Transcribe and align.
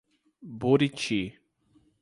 Buriti 0.59 1.19